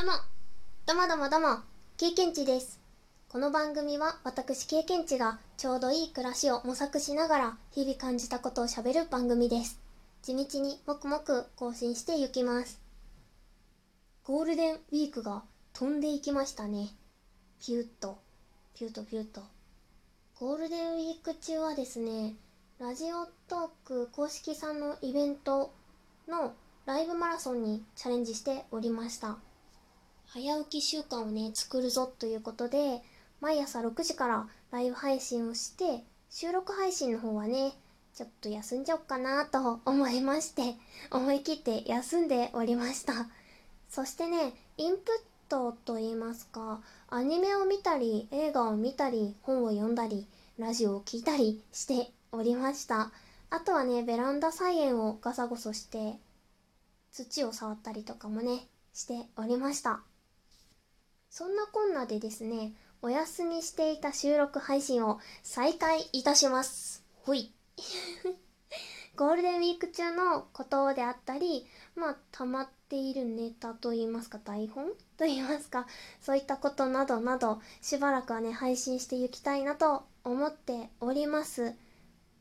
[0.00, 0.12] どうも、
[0.86, 1.58] どうもどうもどうも、
[1.98, 2.80] 経験値です。
[3.28, 9.78] この番組は私経験値がちょうどいい暮らしを模索しながら日々感じたことをしゃべる番組です。
[10.22, 12.80] 地道にもくもく更新していきます。
[14.24, 15.42] ゴールデンウィークが
[15.74, 16.88] 飛んでいきましたね。
[17.62, 18.16] ピュッと、
[18.74, 19.42] ピュッとピュッと。
[20.38, 22.36] ゴールデンウィーク中はですね、
[22.78, 25.74] ラジオトーク公式さんのイベント
[26.26, 26.54] の
[26.86, 29.36] ライブマラソンにチャレンジしておりました。
[30.32, 33.02] 早起き習慣をね作るぞということで
[33.40, 37.72] 毎朝6時からライブ配信をして収録配信の方はね
[38.14, 40.76] ちょっと休んじゃおっかなと思いまして
[41.10, 43.28] 思い切って休んでおりました。
[43.88, 50.28] そしてねインプットといいますかアニメを見たり映画を見たり本を読んだり
[50.58, 53.10] ラジオを聞いたりしておりました。
[53.50, 56.20] あとはねベランダ菜園をガサゴソして
[57.10, 60.09] 土を触ったりとかもねしておりました。
[61.30, 67.04] そんなこんなでですね、お休みしていた収録配信を再開いたします。
[67.22, 67.52] ほい。
[69.14, 74.90] ゴールデンウィーク中のことであったり、まあ、溜まっているネタといいますか、台本？
[75.16, 75.86] といいますか、
[76.20, 81.76] そういったことなどなど、しばらくはね、配信していきたいなと思っております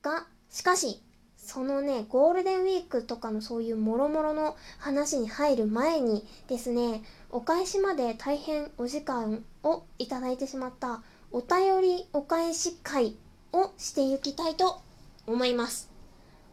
[0.00, 1.02] が、しかし、
[1.42, 11.02] そのね、ゴールデンウィークとかのそういうもろもろの話に入る前にですね、お返しまで大変お時間をいただいてしまった
[11.32, 13.16] お便りお返し会
[13.52, 14.80] をしていきたいと
[15.26, 15.90] 思います。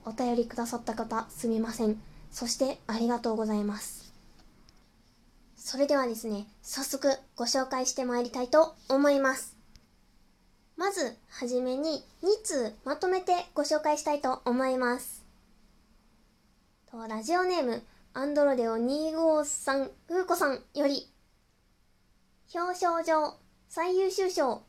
[0.05, 2.01] お便りくださった方すみません。
[2.31, 4.13] そしてありがとうございます。
[5.57, 9.56] それではですね、早速ご紹介してまいりたいと思います。
[10.77, 15.25] まずはじめに2通まとめてご紹介したいと思います。
[16.91, 17.83] とラジオネーム
[18.13, 21.11] アンドロデオ253ふうこさんより。
[22.53, 23.33] 表彰状
[23.67, 24.61] 最優秀賞。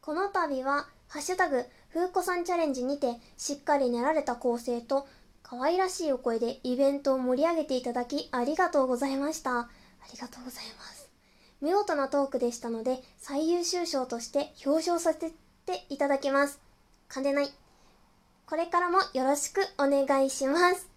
[0.00, 5.06] この度はハッシュタグふうこさんチャレンジにてしっかり練られた構成と
[5.42, 9.58] 可愛らしいお声でイベントを盛り上げていただきありがとうございました。
[9.58, 9.68] あ
[10.10, 11.10] りがとうございます。
[11.60, 15.34] 見事なトークでしたので最優秀賞として表彰させて
[15.70, 16.60] ていただきます。
[17.08, 17.48] 噛んでない。
[18.46, 20.88] これからもよろしくお願いします。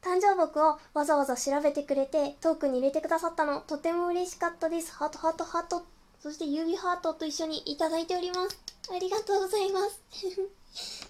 [0.00, 4.92] 誕生木をわざわざ調べてくれてトークに入れてくださったのとても嬉しかったです。
[4.94, 5.84] ハートハートハート。
[6.20, 8.58] そして指ハートと一緒にいただいております。
[8.94, 10.00] ありがとうございます。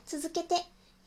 [0.19, 0.55] 続けて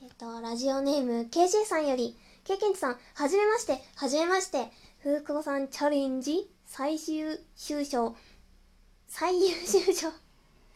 [0.02, 4.72] えっ、とラジオネーム KJ さんより経験値さんはじめましてはじめまして。
[5.04, 7.40] 風久保さんチャレンジ最終
[7.70, 8.16] 優賞
[9.08, 10.25] 最優秀賞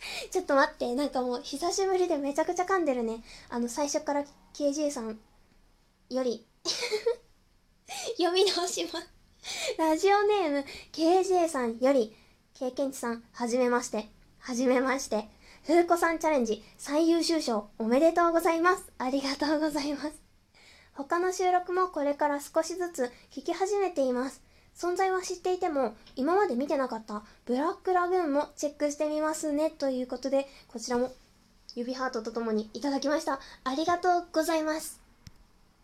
[0.32, 5.20] ちょっと待ってなんかもう久しぶりでめちゃくちゃ噛んでるねあの最初から KJ さん
[6.10, 6.46] より
[8.18, 9.20] 読み直します。
[9.78, 12.16] ラジオネーム KJ さんより、
[12.54, 14.10] 経験値さん、はじめまして。
[14.40, 15.30] はじめまして。
[15.66, 18.92] 風子さんチャレンジ最優秀賞おめでとうございます。
[18.98, 20.22] ありがとうございます。
[20.94, 24.42] 他の収録もこれから少しずつ聞き始めています。
[24.80, 29.72] 存在は知っていても、今まで見てなかったブラックラグーンもチェックしてみますね。
[29.72, 31.12] ということで、こちらも
[31.76, 33.42] 指ハートとともにいただきました。
[33.66, 35.02] ありがとうございます。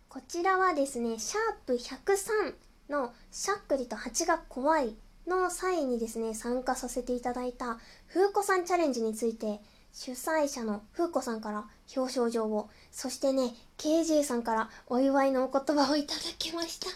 [0.08, 2.56] こちらはですね、シャープ103
[2.90, 4.96] のしゃっくりと蜂が怖い
[5.28, 7.78] の際にですね、参加させていただいた
[8.14, 9.60] 風子さんチャレンジについて、
[9.92, 11.66] 主催者の風子さんから
[11.98, 16.88] 表彰状を、そしてね、KJ さんからお祝いのお言葉をいただきました。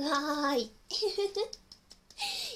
[0.00, 0.72] うわーい。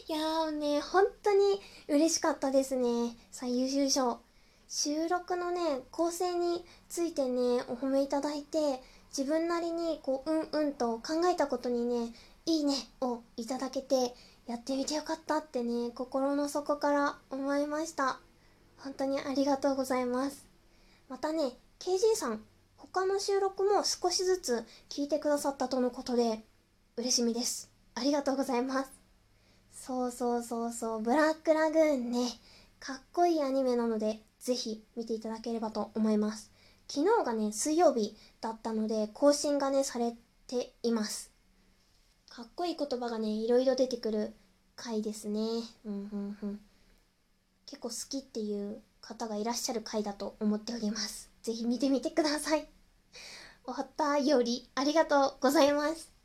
[0.08, 3.16] いやーね、本当に嬉しかったですね。
[3.30, 4.20] 最優秀賞。
[4.68, 8.80] 収録のね、構成についてね、お褒めいただいて、
[9.16, 12.12] 自分なりにこううんうんと考えたことにね
[12.44, 14.14] いいねをいただけて
[14.46, 18.18] やってみてよかったってね心の底から思いました
[18.76, 20.46] 本当にありがとうございます
[21.08, 22.42] またね KG さん
[22.76, 26.40] 他の収録も少しずつ聞いてくださったとのことで
[26.98, 28.90] 嬉しみですありがとうございます。
[29.72, 32.28] そうそうそうそうブラックラグーンね。
[32.78, 36.52] かっこいいアニメなのでぜひ見ていただければと思います。
[36.88, 40.14] 昨日がね水曜日だったので更新がねされ
[40.46, 41.32] ています。
[42.28, 44.34] かっこいい言葉がねいろいろ出てくる
[44.76, 45.40] 回ですね。
[45.86, 46.60] うんうんうん。
[47.64, 51.30] 結構好きっていう方がいらっしゃる回だと思っております。
[51.42, 52.68] ぜひ見てみてください。
[53.64, 56.15] お便りありがとうございます。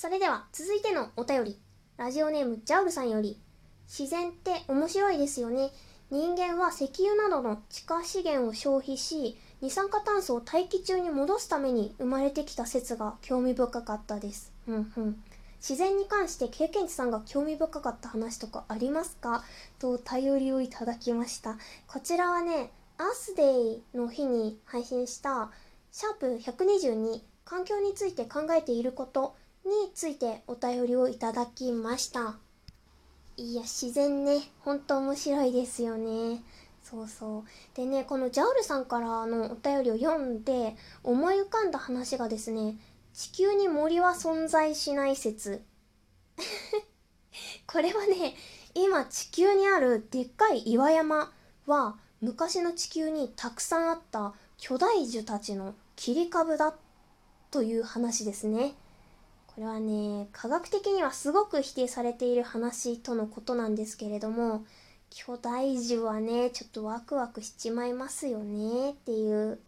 [0.00, 1.58] それでは続いてのお便り
[1.96, 3.36] ラジオネームジャウルさんより
[3.88, 5.70] 自然って面白いですよね
[6.08, 14.52] 人間は石油などの地下資源を消費し二酸化炭素を大気中に戻すために生まれてきた説が興味深かったです。
[14.68, 15.22] うんうん。
[15.56, 19.42] 自然に関して経験値さんが興味深かった話とかありますか？
[19.80, 21.58] とお便りをいただきました
[21.88, 25.50] こちらはねアースデイの日に配信した
[25.90, 32.36] シャープ122環境について考えていることについてお便りをいただきました。
[33.36, 34.40] いや自然ね。
[34.60, 36.42] ほんと面白いですよね。
[36.82, 37.44] そうそう。
[37.76, 40.74] でねこのジャウルさんからのお便りを読んで
[41.04, 42.76] 思い浮かんだ話がですね
[43.12, 45.62] 地球に森は存在しない説。
[47.66, 48.34] これはね
[48.74, 51.32] 今地球にあるでっかい岩山
[51.66, 56.74] は昔の地球にたくさんあった巨大樹たちの切り株だ
[57.50, 58.74] という話ですね。
[59.58, 64.64] これはね、科学的にはすごく否定されている話とのことなんですけれども、
[65.10, 69.58] 巨大樹はね、ちょっとワクワクしちまいますよねっていう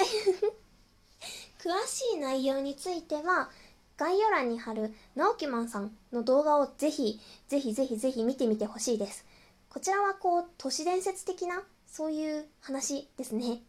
[1.59, 3.51] 詳しい内容については、
[3.97, 9.27] 概要欄に貼る直木マンさんの動画をぜひ、ぜひぜひぜひ見てみてほしいです。
[9.71, 13.65] こちらはこう、都市伝説的な、そういう話ですね。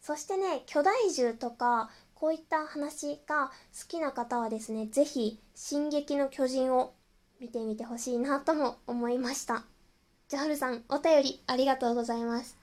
[0.00, 3.48] そしてね、巨大獣とか、こういった話が
[3.78, 6.94] 好きな方はですね、ぜひ、進撃の巨人を
[7.40, 9.64] 見てみてほしいなとも思いました。
[10.28, 12.56] ジャハルさん、お便りありがとうございます。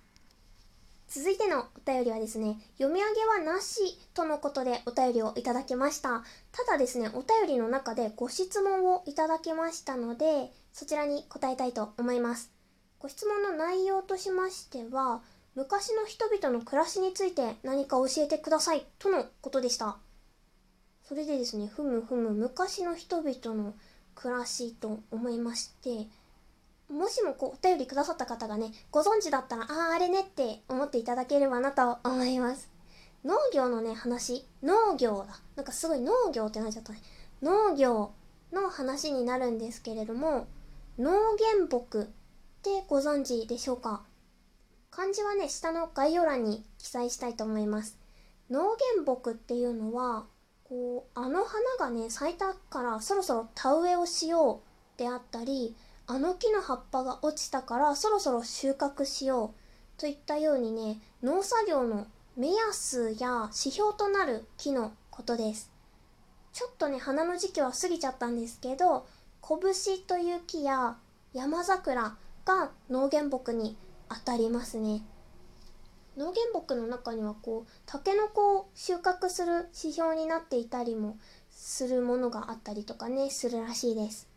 [1.07, 6.23] 続いてのお便りはですね、読み上げはなしとのことでお便りをいただきました。
[6.51, 12.51] ただですね、お便りの中でご質問をいただきましたので、そちらに答えたいと思います。
[12.97, 15.21] ご質問の内容としましては、
[15.55, 19.97] 昔の人々の暮らしについて何か教えてくださいとのことでした。
[21.03, 23.73] それでですね、ふむふむ昔の人々の
[24.15, 26.07] 暮らしと思いまして、
[26.91, 32.69] もしもこうお便りくださった方がね、ご存知だったら、ああ、あれねって思っていただければなと思います。
[33.23, 35.39] 農業のね、話、農業だ。
[35.55, 37.01] なんかすごい農業ってなっちゃったね。
[37.41, 38.11] 農業
[38.51, 40.47] の話になるんですけれども、
[40.97, 42.05] 農原木っ
[42.61, 44.03] てご存知でしょうか？
[44.95, 47.97] 漢字はね、下の概要欄に記載したいと思います。
[48.51, 50.25] 農原木っていうのは、
[50.65, 54.61] こう、あの花がね、咲いたからそろそろ田植えをしよ
[54.95, 55.75] うであったり、
[56.05, 59.55] あの木の葉っぱが落ちたからそろそろ収穫しよ
[59.97, 62.05] うといったようにね、農作業の
[62.37, 65.71] 目安や指標となる木のことです。
[66.51, 69.07] ちょっとね、花の時期は過ぎちゃったんですけど、
[69.41, 69.57] 拳
[70.05, 70.97] という木や
[71.33, 72.15] 山桜
[72.45, 73.75] が農原木に
[74.09, 75.01] 当たりますね。
[76.15, 81.17] 農原木の中にはこうタケノコを収穫する指標になっていたりも
[81.49, 84.29] するものがあったりとかねするらしいです。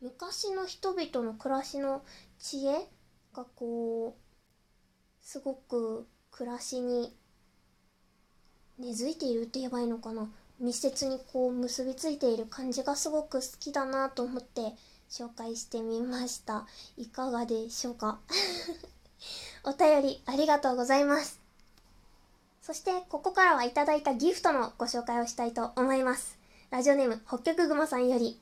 [0.00, 2.02] 昔の人々の暮らしの
[2.38, 2.88] 知恵
[3.32, 7.16] がこうすごく暮らしに
[8.78, 10.28] 根付いているって言えばいいのかな。
[10.60, 14.72] 密接にこう結びついている感じがすごく好きだなと思って
[15.10, 16.66] 紹介してみました。
[16.96, 18.18] いかがでしょうか？
[19.64, 21.40] お便りありがとうございます。
[22.62, 26.38] そしてここからはいただいたギフトのご紹介をしたいと思います。
[26.70, 28.38] ラジオネーム北極熊さんより、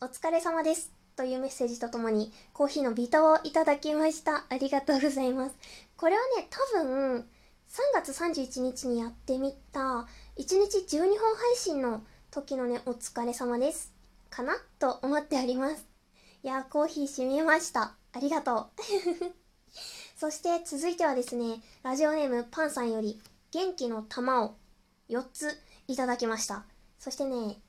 [0.00, 0.92] お疲れ様です。
[1.16, 4.46] というメッセージとともにコーヒーのビタをいただきました。
[4.48, 5.56] ありがとうございます。
[5.96, 7.28] これはね、多分
[7.68, 10.06] 3月31日にやってみた1
[10.36, 13.92] 日12本配信の時のね、お疲れ様です。
[14.30, 14.54] かな？
[14.78, 15.93] と思っております。
[16.44, 17.94] いやコーヒーしみました。
[18.12, 18.66] ありがとう。
[20.14, 23.18] そして続いてはですね、ラジオネームパンさんより
[23.50, 24.54] 元気の玉を
[25.08, 26.66] 4ついただきました。
[26.98, 27.62] そしてね、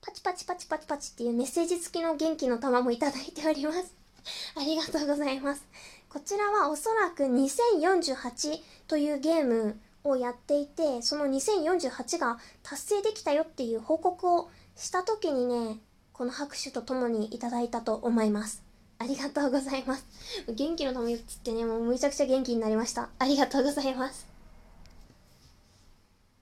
[0.00, 3.92] パチパチパチパチパチっていうメッセージ付きの元気の玉もいただいております。
[4.54, 5.64] ありがとうございます。
[6.08, 15.80] こちらはおそらく2048というゲームをやっていて、その2048が達成できたよっていう報告をした時にね、
[16.14, 18.62] この拍手とともにいただいたと思います。
[19.00, 20.06] ありがとうございます。
[20.46, 23.10] 元気のためっつってね、もうむちゃくちゃ元気になりました。
[23.18, 24.24] ありがとうございます。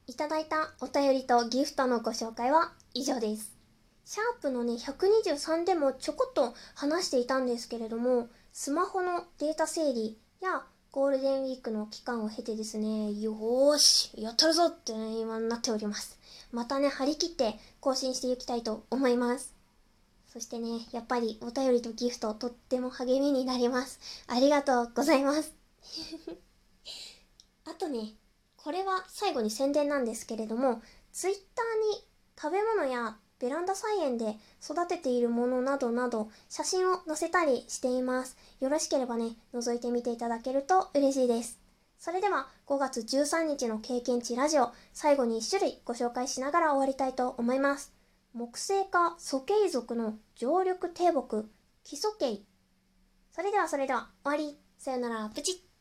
[0.07, 3.51] いただいたお便りとギフトのご紹介は以上です。
[4.05, 16.19] シャープのね、123でもちょこっと話していたんですけれども、スマホのデータ整理やゴールデンウィークの期間を経てですね、よーし、やったるぞって、ね、今なっております。
[16.51, 19.62] またね、張り切って更新していきたいと思います。
[20.33, 24.01] そしてね、やっぱりお便りとギフトとっても励みになります。
[24.27, 25.53] ありがとうございます。
[27.69, 28.15] あとね、
[28.57, 30.81] これは最後に宣伝なんですけれども、
[31.13, 31.37] Twitter
[31.93, 32.03] に
[32.41, 38.39] 食べ物やベランダ菜園で育てているものなどなど写真を載せたりしています。
[38.61, 41.59] よろしければね、覗いてみていただけると嬉しいです。
[41.99, 48.02] それでは5月13日の経験値ラジオ最後に1種類ご紹介しながら終わりたいと思います。
[48.35, 51.51] 木星化鼠径族の常緑低木。
[51.85, 52.47] 基礎形。
[53.31, 54.59] それではそれでは終わり。
[54.79, 55.29] さよなら。
[55.29, 55.72] プチッ。